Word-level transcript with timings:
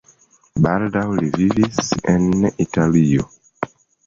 Baldaŭ 0.65 1.03
li 1.19 1.29
vivis 1.35 1.93
en 2.15 2.27
Italio. 2.67 3.29